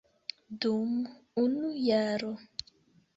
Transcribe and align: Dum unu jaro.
Dum 0.61 0.91
unu 1.41 1.69
jaro. 1.87 2.31